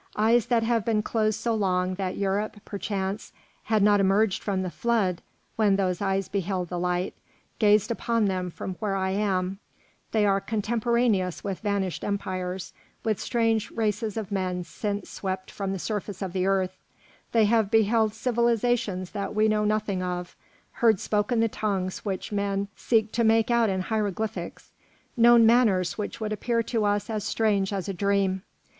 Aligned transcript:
Eyes 0.15 0.47
that 0.47 0.63
have 0.63 0.83
been 0.83 1.03
closed 1.03 1.39
so 1.39 1.53
long 1.53 1.93
that 1.93 2.17
Europe, 2.17 2.57
perchance, 2.65 3.31
had 3.65 3.83
not 3.83 3.99
emerged 3.99 4.41
from 4.41 4.63
the 4.63 4.71
flood 4.71 5.21
when 5.57 5.75
those 5.75 6.01
eyes 6.01 6.27
beheld 6.27 6.69
the 6.69 6.79
light, 6.79 7.13
gazed 7.59 7.91
upon 7.91 8.25
them 8.25 8.49
from 8.49 8.73
where 8.79 8.95
I 8.95 9.11
am; 9.11 9.59
they 10.11 10.25
are 10.25 10.41
contemporaneous 10.41 11.43
with 11.43 11.59
vanished 11.59 12.03
empires, 12.03 12.73
with 13.03 13.19
strange 13.19 13.69
races 13.69 14.17
of 14.17 14.31
men 14.31 14.63
since 14.63 15.07
swept 15.07 15.51
from 15.51 15.71
the 15.71 15.77
surface 15.77 16.23
of 16.23 16.33
the 16.33 16.47
earth; 16.47 16.75
they 17.31 17.45
have 17.45 17.69
beheld 17.69 18.15
civilisations 18.15 19.11
that 19.11 19.35
we 19.35 19.47
know 19.47 19.65
nothing 19.65 20.01
of; 20.01 20.35
heard 20.71 20.99
spoken 20.99 21.41
the 21.41 21.47
tongues 21.47 21.99
which 22.03 22.31
men 22.31 22.69
seek 22.75 23.11
to 23.11 23.23
make 23.23 23.51
out 23.51 23.69
in 23.69 23.81
hieroglyphics, 23.81 24.71
known 25.15 25.45
manners 25.45 25.95
which 25.95 26.19
would 26.19 26.33
appear 26.33 26.63
to 26.63 26.85
us 26.85 27.07
as 27.07 27.23
strange 27.23 27.71
as 27.71 27.87
a 27.87 27.93
dream. 27.93 28.41